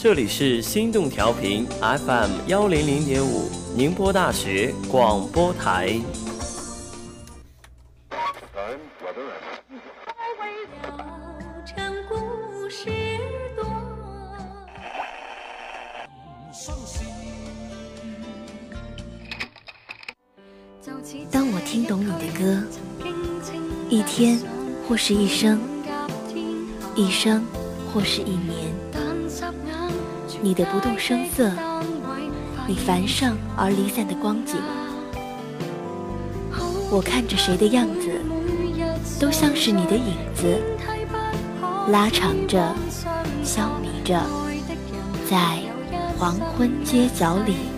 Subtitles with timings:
[0.00, 5.98] 这里是心动调频 FM 幺零零点五，宁波大学广播台。
[21.28, 22.62] 当我听懂你的歌，
[23.90, 24.38] 一天
[24.88, 25.58] 或是一生，
[26.94, 27.44] 一生
[27.92, 28.87] 或是一年。
[30.40, 31.50] 你的不动声色，
[32.66, 34.56] 你繁盛而离散的光景，
[36.90, 38.20] 我看着谁的样子，
[39.18, 40.60] 都像是你的影子，
[41.90, 42.72] 拉长着，
[43.42, 44.22] 消弭着，
[45.28, 45.58] 在
[46.16, 47.77] 黄昏街角里。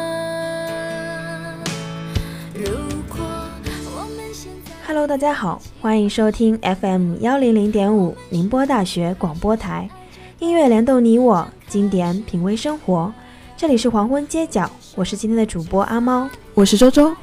[4.91, 9.89] ，Hello，大家好，欢迎收听 FM 幺零零点五宁波大学广播台，
[10.39, 13.09] 音乐联动你我，经典品味生活，
[13.55, 16.29] 这里是黄昏街角，我是今天的主播阿猫。
[16.53, 17.15] 我是周周，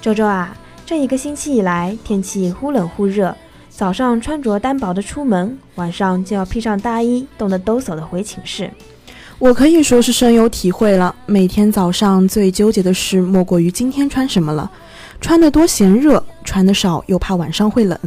[0.00, 3.36] 周周啊，这一个星期以来，天气忽冷忽热，
[3.68, 8.70] 早上穿着单薄的出门，晚上就要披上大衣，冻得哆嗦的回寝室。
[9.40, 11.12] 我可以说是深有体会了。
[11.26, 14.70] 每天早上最纠结的事，莫过于今天穿什么了。
[15.20, 17.98] 穿得多嫌热，穿的少又怕晚上会冷。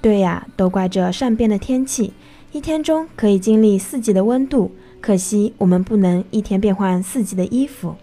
[0.00, 2.12] 对呀，都怪这善变的天气，
[2.52, 4.70] 一天中可以经历四季的温度，
[5.00, 7.96] 可惜我们不能一天变换四季的衣服。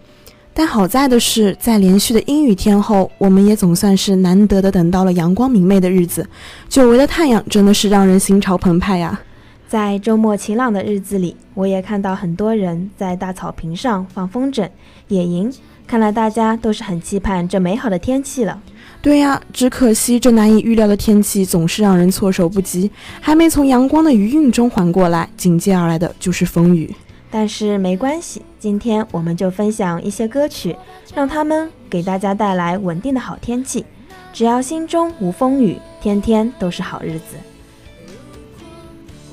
[0.52, 6.28] 但好在的是，在连续的阴雨天后，我们也总算是难得的等到了阳光明媚的日子。
[6.68, 9.18] 久违的太阳真的是让人心潮澎湃呀！
[9.66, 14.68] 在周末晴朗的日子里，我也看到很多人在大草坪上放风筝、
[15.08, 15.50] 野营。
[15.86, 18.60] 看来大家都是很期盼这美好的天气了。
[19.02, 22.90] 对呀，只可惜这难以预料的天气总是让人措手不及，
[23.20, 26.94] 还没从阳光的余韵中缓过来，紧接而来的就是风雨。
[27.30, 30.76] 但是没关系，今天我们就分享一些歌曲，
[31.14, 33.86] 让他们给大家带来稳定的好天气。
[34.32, 37.36] 只要心中无风雨，天天都是好日子。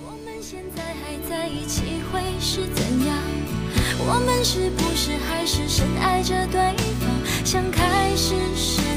[0.06, 3.18] 我们现在还在一起会是怎样？
[4.00, 6.62] 我们是不是还是深爱着对
[7.00, 7.10] 方，
[7.44, 8.57] 像开始时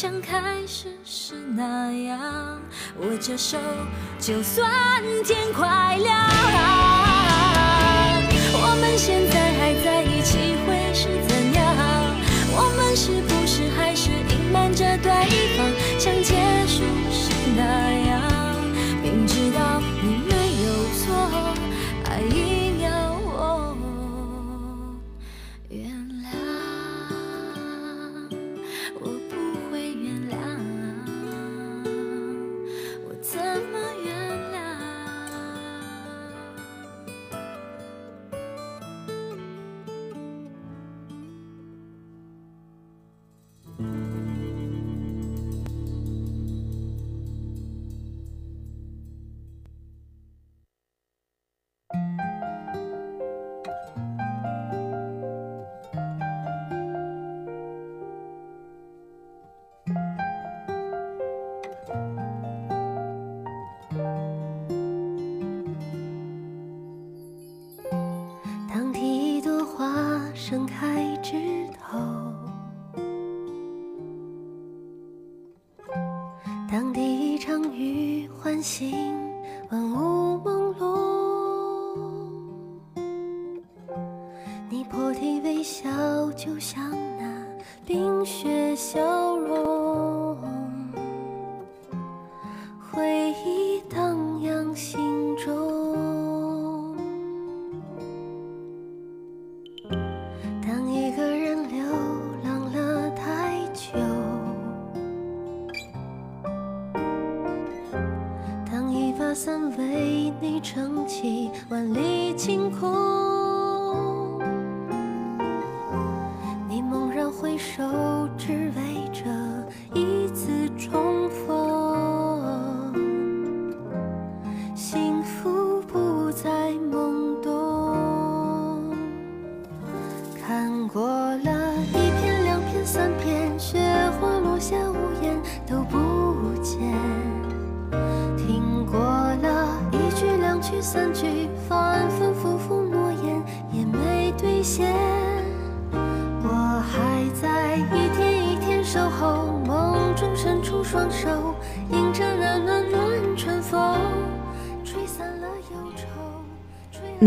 [0.00, 2.62] 像开始时那样
[3.00, 3.58] 握着手，
[4.20, 4.70] 就算
[5.24, 6.16] 天快亮。
[8.54, 11.74] 我们现在还在一起会是怎样？
[12.54, 15.10] 我们是不是还是隐瞒着对
[15.56, 15.66] 方，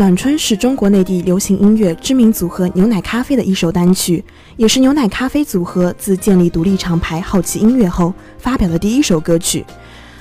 [0.02, 4.24] 暖春是中国内地流行音乐知名组合牛奶咖啡的一首单曲，
[4.56, 9.64] 也是牛奶咖啡组合自建立独立厂牌好奇音乐后发表的第一首歌曲。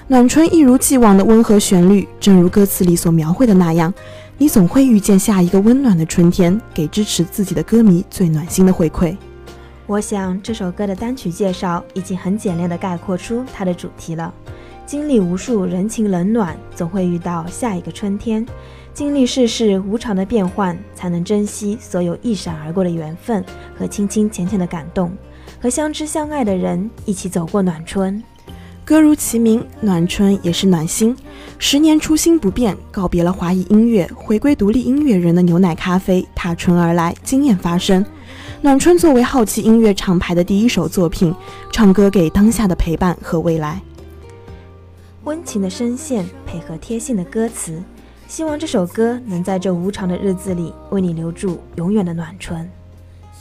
[0.07, 3.91] 暖春一如既往的温和旋律，正如歌词里所描绘的那样，
[4.37, 9.17] 你总会遇见下一个温暖的春天，给支持自己的歌迷最暖心的回馈。
[9.87, 14.31] 我想这首歌的单曲介绍已经很简练地概括出它的主题了。
[14.85, 18.45] 经历无数人情冷暖，总会遇到下一个春天。
[18.93, 23.43] 经历世事无常的变幻，才能珍惜所有一闪而过的缘分
[23.77, 25.11] 和清清浅浅的感动，
[25.61, 28.21] 和相知相爱的人一起走过暖春。
[28.83, 31.15] 歌如其名，暖春也是暖心。
[31.57, 38.05] 十年初心不变，告别了华语音乐，回归独立音乐人的牛奶咖啡踏春而来，惊艳发生。
[38.61, 41.33] 暖春作为好奇音乐厂牌的第一首作品，
[41.71, 43.81] 唱歌给当下的陪伴和未来。
[45.23, 47.81] 温情的声线配合贴心的歌词，
[48.31, 52.65] 希望这首歌能在这无常的日子里为你留住永远的暖春。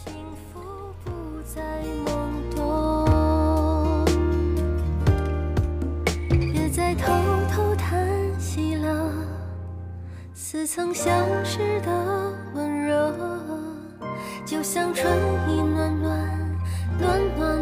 [0.05, 0.13] 幸
[0.53, 0.61] 福
[1.05, 1.13] 不
[1.47, 1.63] 再
[2.05, 2.11] 懵
[2.57, 4.05] 懂，
[6.29, 7.07] 别再偷
[7.53, 8.05] 偷叹
[8.41, 9.13] 息了，
[10.35, 13.15] 似曾相识的温热，
[14.45, 15.09] 就像春
[15.49, 16.19] 意暖暖
[16.99, 17.60] 暖暖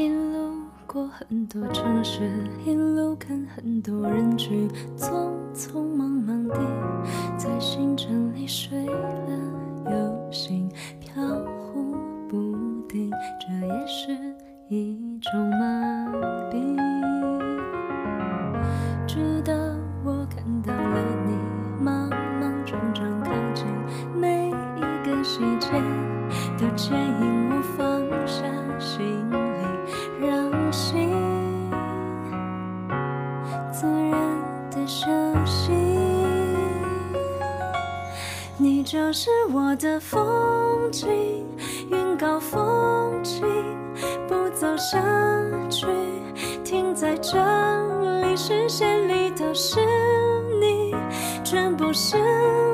[0.00, 0.54] 一路
[0.86, 2.22] 过很多城市，
[2.64, 4.66] 一路看很多人群，
[4.96, 6.56] 匆匆忙忙地
[7.36, 9.38] 在行程里睡了
[9.84, 11.22] 又醒，飘
[11.58, 11.94] 忽
[12.30, 12.56] 不
[12.88, 14.16] 定，这也是
[14.70, 15.79] 一种麻
[51.80, 52.69] 不是。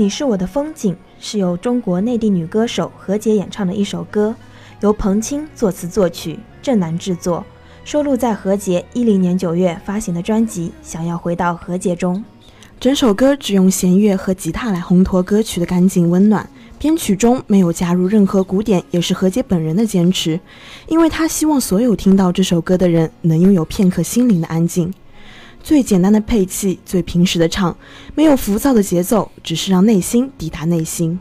[0.00, 4.32] 你是我的风景，是由中国内地女歌手何洁演唱的一首歌，
[4.80, 7.44] 由彭青作词作曲，郑楠制作，
[7.84, 12.24] 收录在何洁一零年九月发行的专辑《想要回到何洁》中。
[12.78, 20.38] 整首歌只用弦乐和吉他来烘托歌曲的干净温暖，编曲中没有加入任何鼓点，也是何洁本人的坚持，
[20.86, 24.94] 因为她希望所有听到这首歌的人能拥有片刻心灵的安静。
[25.68, 27.76] 最简单的配器，最平实的唱，
[28.14, 31.20] 没有浮躁的节奏，只是让内心抵达内心。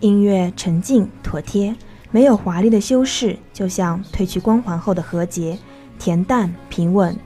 [0.00, 1.74] 音乐沉静妥帖，
[2.10, 5.58] 没有华丽的修饰，就像褪去光环后的何洁，
[5.98, 7.16] 恬淡平稳。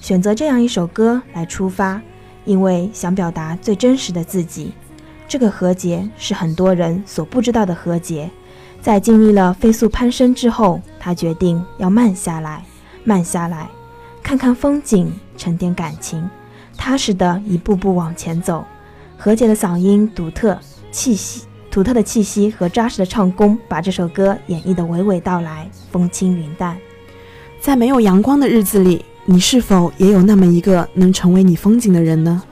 [0.00, 2.02] 选择这样一首歌来出发，
[2.44, 4.72] 因为想表达最真实的自己。
[5.28, 8.28] 这个何洁是很多人所不知道的何洁，
[8.82, 12.64] 在经历了飞速攀升之后，他决定要慢下来，
[13.04, 13.68] 慢下来。
[14.24, 16.28] 看看风景，沉淀感情，
[16.76, 18.64] 踏实的一步步往前走。
[19.16, 20.58] 何洁的嗓音独特，
[20.90, 26.76] 气息独特的气息和扎实的唱功，把这首歌演绎的娓娓道来，风轻云淡。
[27.60, 32.42] 在没有阳光的日子里，你是否也有那么一个能成为你风景的人呢？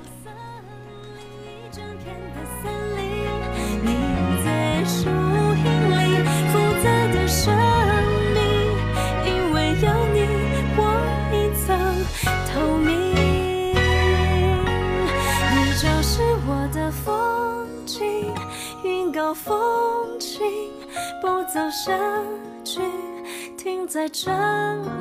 [24.05, 24.31] 在这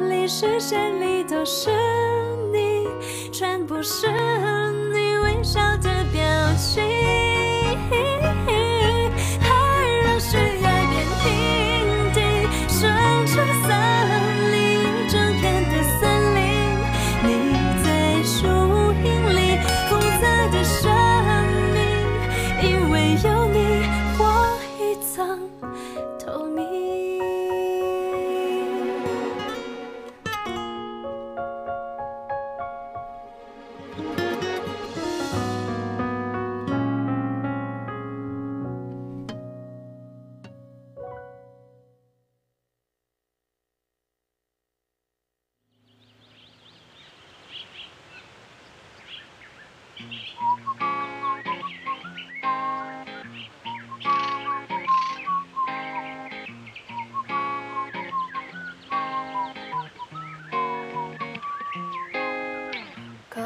[0.07, 1.69] 里，视线里都是
[2.53, 2.87] 你，
[3.33, 4.07] 全部是
[4.93, 6.21] 你微笑的表
[6.55, 6.81] 情。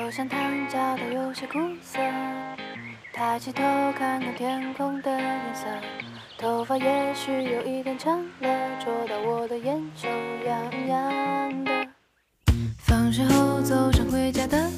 [0.08, 2.00] 口香糖嚼得有些苦涩，
[3.12, 3.62] 抬起头
[3.92, 5.66] 看看天空的颜色，
[6.38, 10.08] 头发也许有一点长了，戳到我的眼球
[10.46, 11.90] 痒痒的。
[12.78, 14.70] 放学后走上回家的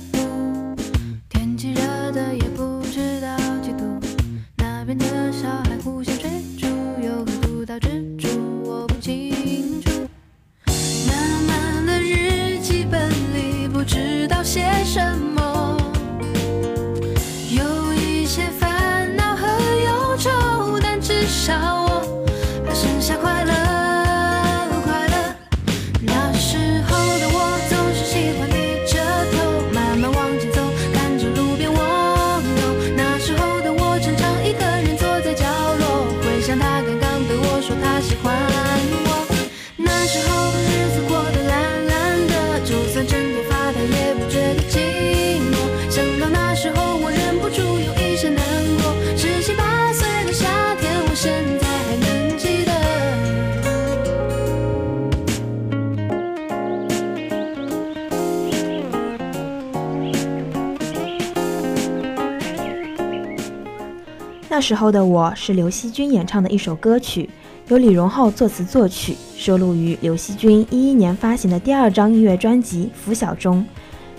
[64.59, 67.29] 那时候的我是刘惜君演唱的一首歌曲，
[67.69, 73.65] 由李荣浩作词作曲，收录于刘惜君一一年发行的第二张音乐专辑《拂晓》中。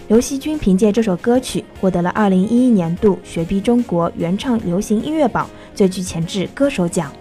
[0.08, 7.12] 刘惜君凭借这首歌曲获得了2011年度雪碧中国原创流行音乐榜最具潜质歌手奖。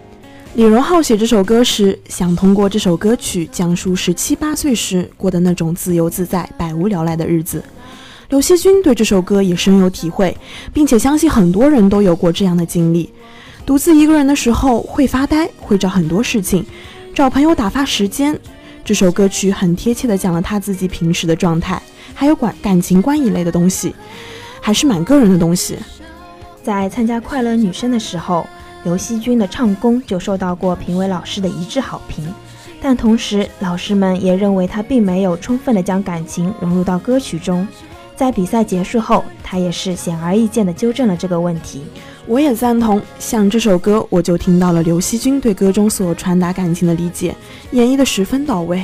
[0.54, 7.62] 李荣浩写这首歌时，想通过这首歌曲讲述十七八岁时过的那种自由自在、百无聊赖的日子。
[8.30, 10.38] 刘惜君对这首歌也深有体会，
[10.72, 13.10] 并且相信很多人都有过这样的经历：
[13.66, 16.64] 独自一个人的时候会发呆，会找很多事情，
[17.14, 18.40] 找朋友打发时间。
[18.86, 21.82] 这首歌曲很贴切地讲了他自己平时的状态，
[22.14, 23.96] 还有感感情观一类的东西，
[24.62, 25.78] 还是蛮个人的东西。
[26.62, 28.46] 在参加快乐女声的时候。
[28.86, 32.26] 刘惜君的唱功就受到过评委老师的一致好评，
[32.82, 37.68] 但同时老师们也认为他并没有充分地将感情融入到歌曲中。
[38.20, 41.84] 在比赛结束后，他也是显而易见的纠正了这个问题。
[42.28, 47.34] 我也赞同，像这首歌，我就听到了刘惜君对歌中所传达感情的理解，
[47.72, 48.84] 演绎的十分到位。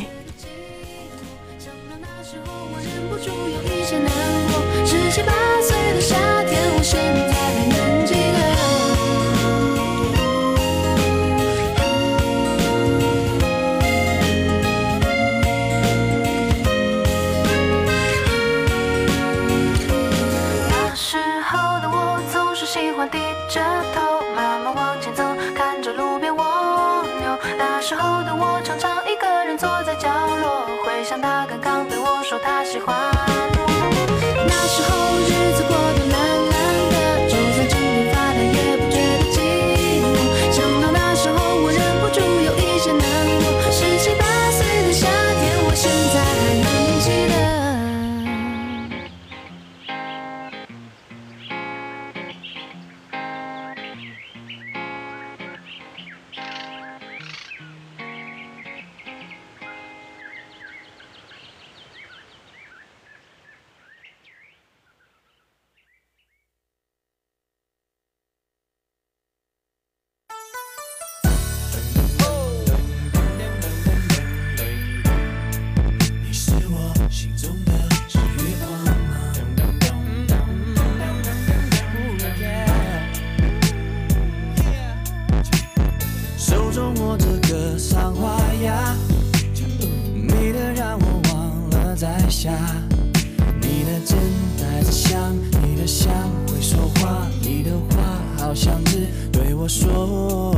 [98.65, 100.51] 枪支对我说：“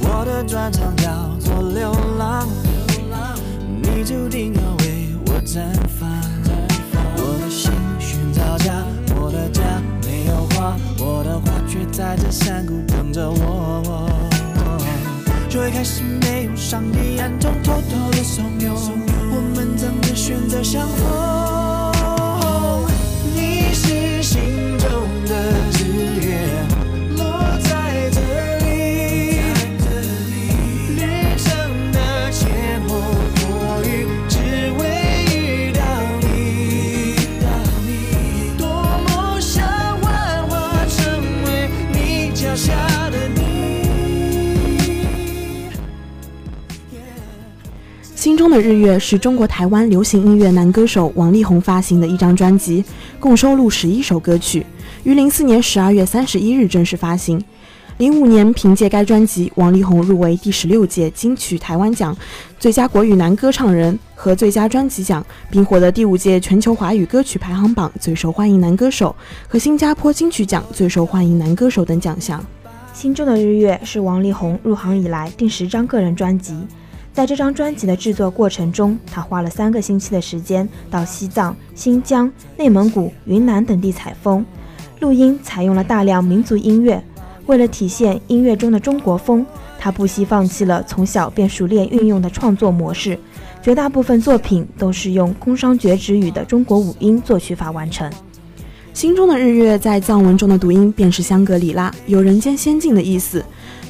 [0.00, 2.48] 我的专长叫做流浪，
[3.82, 5.60] 你注定要为我绽
[6.00, 6.08] 放。
[7.18, 8.82] 我的心寻找家，
[9.14, 9.60] 我的家
[10.06, 14.08] 没有花，我的花却在这山谷等着我。
[15.50, 22.86] 从一开始没有上帝暗中偷偷的怂恿，我们怎会选择相逢？
[23.34, 24.40] 你是心
[24.78, 24.88] 中
[25.26, 26.48] 的日月。”
[48.48, 52.84] 中的日月是中国台湾流行音乐男歌手王力宏发行的一张专辑，
[53.18, 54.64] 共收录十一首歌曲，
[55.02, 57.42] 于零四年十二月三十一日正式发行。
[57.98, 62.16] 零五年，凭借该专辑，王力宏入围第十六届金曲台湾奖
[62.60, 69.12] 最佳国语男歌唱人和最佳专辑奖，并获得第五届全球华语歌曲排行榜最受欢迎男歌手
[69.48, 72.40] 和新加坡金曲奖最受欢迎男歌手等奖项。
[72.94, 76.54] 心中的日月是王力宏入行以来第十张个人专辑。
[77.16, 84.44] 在这张专辑的制作过程中，他花了三个星期的时间到西藏、新疆、内蒙古、云南等地采风，
[85.00, 87.02] 录音采用了大量民族音乐。
[87.46, 89.46] 为了体现音乐中的中国风，
[89.78, 93.18] 他不惜放弃了从小便熟练运用的创作模式，
[93.62, 98.12] 绝大部分作品都是用空商绝止语的中国五音作曲法完成。
[98.92, 103.42] 心中的日月在藏文中的读音便是香格里拉，有人间仙境的意思。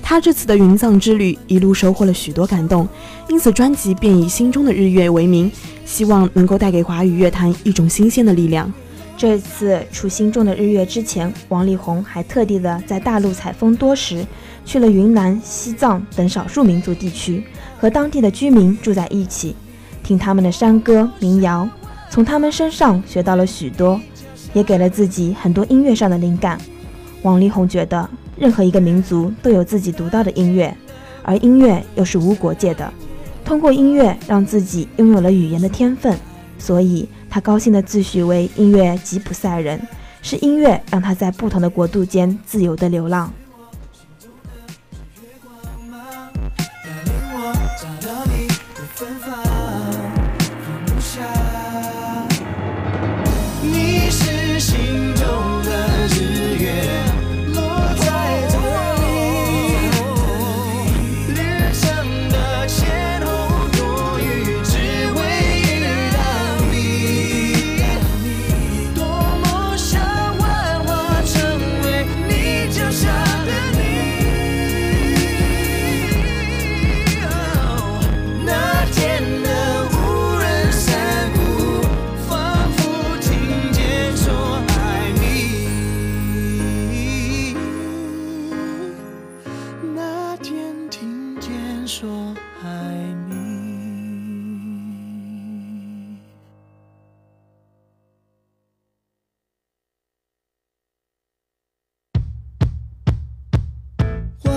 [0.08, 2.86] 他这次的云藏之旅一路收获了许多感动，
[3.28, 5.50] 因此专辑便以“心中的日月”为名，
[5.84, 8.72] 希望能够带给华语乐坛一种新鲜的力量。
[9.16, 14.24] 这次出《心中的日月》之前，王力宏还特地的在大陆采风多时，
[14.64, 17.42] 去了云南、西藏等少数民族地区，
[17.76, 19.56] 和当地的居民住在一起，
[20.04, 21.68] 听他们的山歌民谣，
[22.10, 24.00] 从他们身上学到了许多，
[24.52, 26.60] 也给了自己很多音乐上的灵感。
[27.22, 28.08] 王力宏觉得。
[28.36, 30.76] 任何一个民族都有自己独到的音乐，
[31.22, 32.92] 而音乐又是无国界的。
[33.44, 36.16] 通过音乐让自己拥有了语言的天分，
[36.58, 37.40] 所以他。
[37.40, 39.80] 高兴地自诩为音乐吉普赛人，
[40.20, 43.32] 是音乐让他在不同的国度间自由地流浪。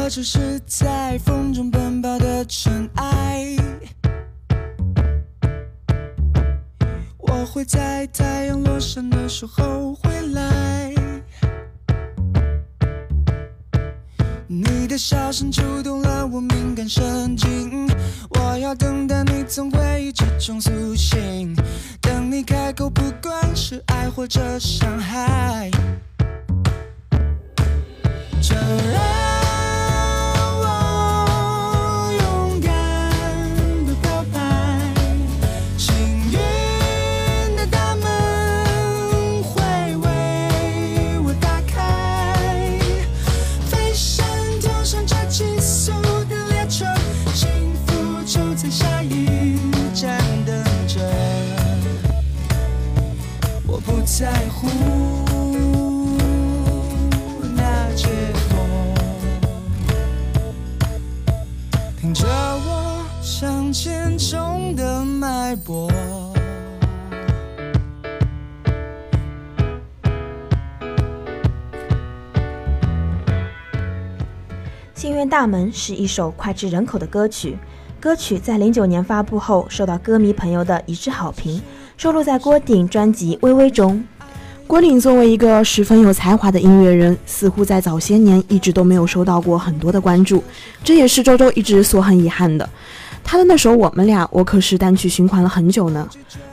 [0.09, 3.55] 只是在风中奔跑的尘埃，
[7.19, 10.91] 我会在太阳落山的时候回来。
[14.47, 17.87] 你的笑声触动了我敏感神经，
[18.31, 21.55] 我要等待你从回忆之中苏醒。
[22.01, 25.69] 等你开口，不管是爱或者伤害，
[28.41, 29.28] 承认。
[75.29, 77.55] 大门是一首脍炙人口的歌曲，
[77.99, 81.61] 歌曲在零九年发布后，受到歌迷朋友的一致好评。
[81.95, 84.03] 收录在郭顶专辑《微微》中。
[84.65, 90.43] 郭顶作为一个十分有才华的音乐人，似乎在早些年一直都没有收到过很多的关注，
[90.83, 92.67] 这也是周周一直所很遗憾的。
[93.23, 96.07] 他的那首《我们俩》，我可是单曲循环了很久呢。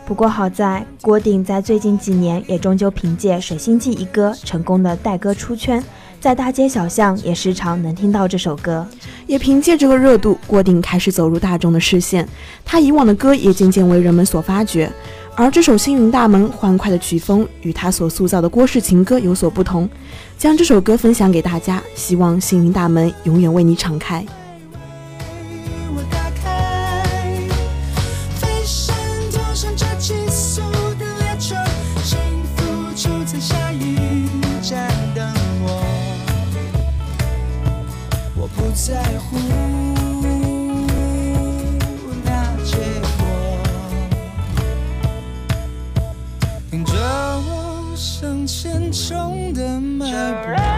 [0.05, 5.83] 不过好在郭顶在最近几年也终究凭借《水星记》一歌成功的带歌出圈，
[6.27, 8.85] 在大街小巷也时常能听到这首歌。
[9.29, 12.29] 也凭借这个热度，郭顶开始走入大众的视线，
[12.65, 14.91] 他以往的歌也渐渐为人们所发掘。
[15.37, 19.89] 而这首《星云大门》欢快的曲风与他所塑造的郭氏情歌有所不同，
[20.37, 24.27] 将这首歌分享给大家，希望星云大门永远为你敞开。
[38.87, 39.37] 在乎。
[48.47, 50.76] 沉重的脉搏。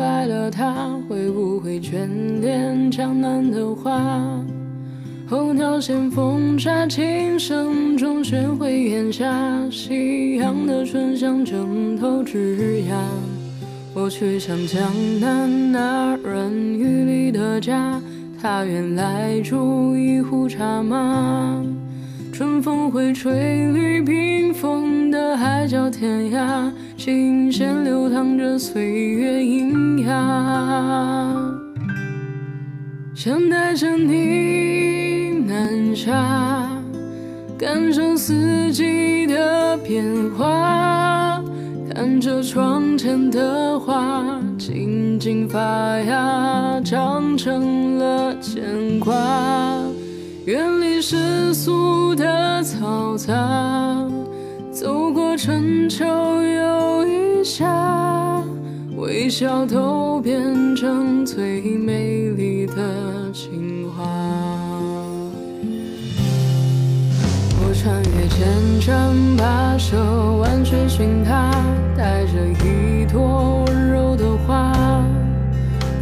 [0.00, 2.08] 白了他，会不会眷
[2.40, 4.00] 恋江南的花？
[5.28, 9.30] 候鸟衔风沙，琴声中学会檐下，
[9.70, 12.96] 夕阳的醇香正透枝桠。
[13.92, 18.00] 我去向江南那人雨里的家，
[18.40, 21.62] 他原来煮一壶茶吗？
[22.32, 31.34] 春风会吹绿冰封的海角天涯，琴弦流淌着岁月喑哑。
[33.14, 36.68] 想带着你南下，
[37.56, 40.04] 感受四季的变
[40.36, 41.42] 化，
[41.94, 45.58] 看着窗前的花静静发
[46.00, 49.16] 芽，长成了牵挂。
[50.44, 54.06] 远离世俗的嘈杂，
[54.80, 58.42] 走过春秋又一夏，
[58.96, 64.02] 微笑都变成最美丽的情话。
[67.60, 69.98] 我穿越千山跋涉，
[70.38, 71.50] 万水寻他，
[71.94, 72.32] 带着
[72.64, 75.04] 一朵温柔的花。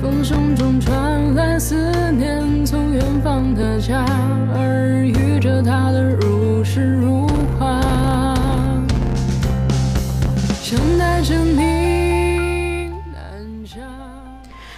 [0.00, 1.74] 风声中传来思
[2.12, 4.04] 念，从远方的家，
[4.54, 7.26] 耳语着他的如诗如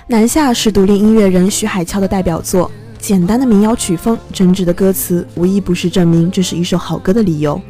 [0.07, 0.53] 南下。
[0.53, 7.61] 是独立音乐人徐海俏的代表作，简单的民谣曲风，真挚的歌词，无一不是证明这是一首好歌的理由。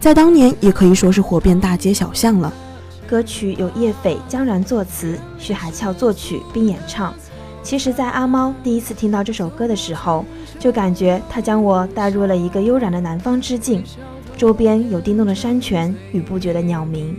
[0.00, 2.52] 在当年，也可以说是火遍大街小巷了。
[3.06, 7.14] 歌曲由叶斐、江然作词，徐海俏作曲并演唱。
[7.62, 10.24] 其实，在阿猫第一次听到这首歌的时候，
[10.58, 13.84] 就感觉它将我带入了一个悠然的南方之境，
[14.36, 17.16] 周边有叮咚的山泉与不绝的鸟鸣。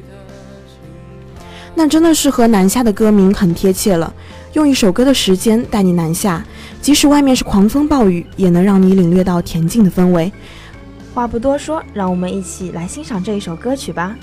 [1.80, 4.12] 那真的是和南下的歌名很贴切了。
[4.54, 6.44] 用一首歌的时间带你南下，
[6.82, 10.32] 即使外面是狂风暴雨，也能让你领略到恬静的氛围。
[11.14, 14.16] 话不多说，让我们一起来欣赏这一首歌曲吧。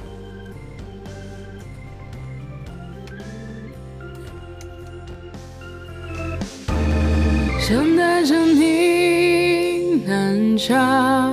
[7.61, 11.33] 想带着你南下，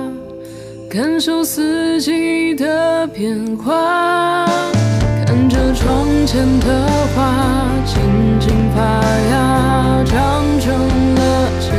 [0.88, 4.46] 感受四季的变化，
[5.82, 7.18] 窗前的花
[7.84, 7.98] 静
[8.38, 8.80] 静发
[9.30, 10.72] 芽，长成
[11.16, 11.20] 了
[11.60, 11.70] 牵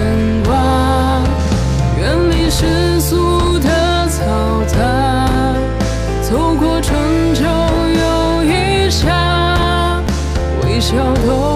[0.43, 0.51] 挂。
[1.97, 3.69] 远离世俗的
[4.09, 4.75] 嘈杂，
[6.21, 10.01] 走过春秋又一夏，
[10.63, 11.52] 微笑都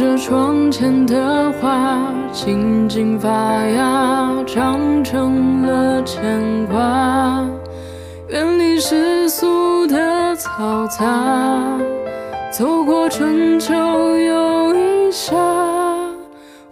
[0.00, 3.28] 着窗前的花静静发
[3.66, 7.46] 芽，长成了牵挂。
[8.30, 11.78] 远离世俗的嘈杂，
[12.50, 15.36] 走过春秋又一夏，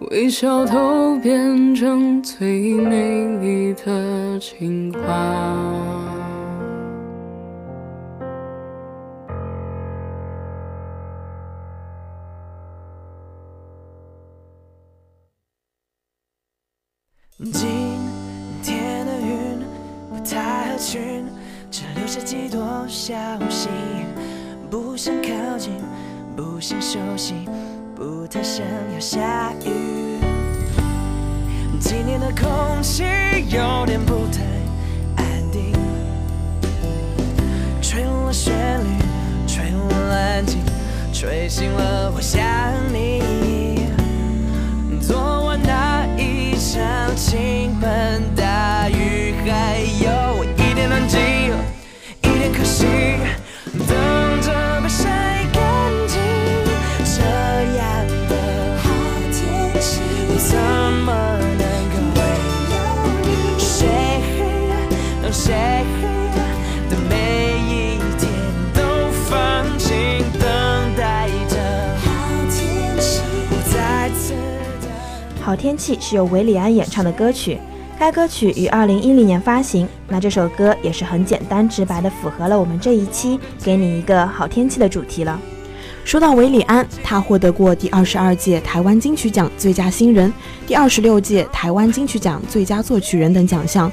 [0.09, 6.18] 微笑都变成最美丽的情话。
[23.09, 23.15] 消
[23.49, 23.69] 息，
[24.69, 25.73] 不想靠近，
[26.35, 27.33] 不想休息，
[27.95, 30.19] 不太想要下雨。
[31.79, 33.01] 今天的空气
[33.49, 34.43] 有点不太
[35.23, 35.73] 安定，
[37.81, 38.87] 吹了旋律，
[39.47, 40.59] 吹了安静，
[41.11, 42.39] 吹醒了我想
[42.93, 43.87] 你。
[45.01, 51.17] 昨晚那一场倾盆大雨，还有一点暖机，
[52.79, 52.85] 好
[59.31, 59.99] 天气，
[60.37, 60.57] 怎
[61.03, 61.07] 么
[61.57, 61.61] 能
[61.93, 61.97] 够
[63.57, 63.87] 谁
[65.21, 65.53] 让谁
[66.89, 67.13] 的每
[67.67, 68.21] 一天
[68.73, 68.79] 都
[69.27, 69.29] 放
[69.77, 69.87] 晴，
[70.39, 70.41] 等
[70.95, 71.53] 待着
[72.05, 72.07] 好
[72.49, 73.21] 天气
[73.71, 74.33] 再次
[74.81, 74.87] 的。
[75.41, 77.59] 好天气是由韦礼安演唱的歌曲，
[77.99, 79.85] 该歌曲于二零一零年发行。
[80.07, 85.37] 那这首歌也是很简单直白的符合了我们这一期给你一个好天气的主题了。
[86.05, 90.31] 说到韦礼安，他获得过第二十二届台湾金曲奖最佳新人、
[90.65, 93.91] 第二十六届台湾金曲奖最佳作曲人等奖项，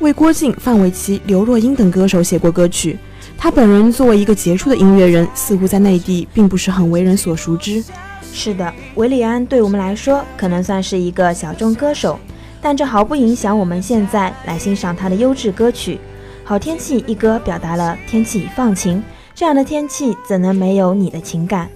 [0.00, 2.98] 为郭靖、范玮琪、刘若英等歌手写过歌曲。
[3.38, 7.84] 他本人作为一个杰出的音乐人，似乎在内地并不是很为人所熟知。
[8.32, 12.18] 是的，韦礼安对我们来说可能算是一个小众歌手，
[12.64, 16.00] 但这毫不影响我们现在来欣赏他的优质歌曲。
[16.42, 19.02] 好天气一歌表达了天气已放晴，
[19.34, 21.68] 这样的天气怎能没有你的情感？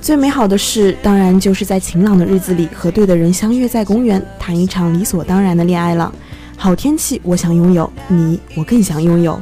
[0.00, 6.10] 最美好的事，当然就是在晴朗的日子里和对的人相约在公园，谈一场理所当然的恋爱了。
[6.56, 9.38] 好天气我想拥有，你我更想拥有。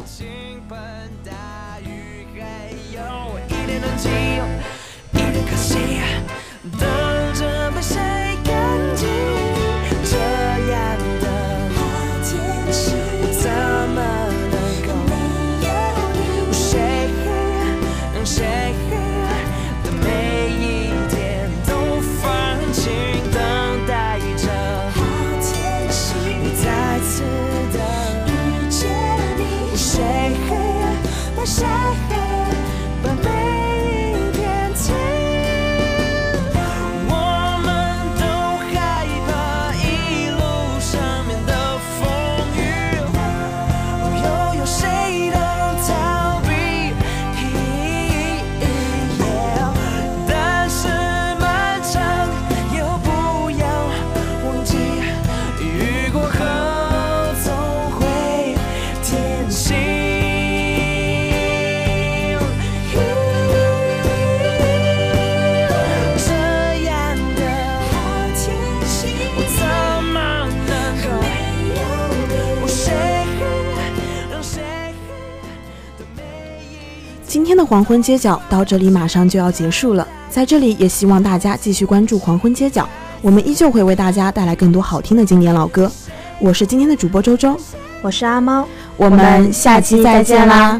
[77.64, 82.87] 的黄昏街角到这里马上就要结束了，在这里也希望大家继续关注黄昏街角，
[83.22, 85.90] 我们依旧会为大家带来更多好听的经典老歌。
[86.38, 87.59] 我是今天的主播周周，
[88.03, 90.79] 我是阿猫，我们下期再见啦。